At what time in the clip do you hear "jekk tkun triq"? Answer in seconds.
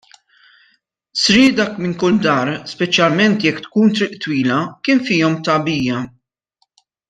3.47-4.17